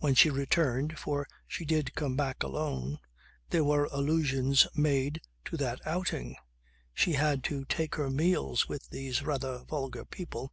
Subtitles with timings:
[0.00, 2.98] When she returned, for she did come back alone,
[3.48, 6.36] there were allusions made to that outing.
[6.92, 10.52] She had to take her meals with these rather vulgar people.